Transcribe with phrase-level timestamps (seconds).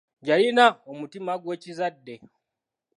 [0.27, 2.15] Yalina omutima gw'ekizadde.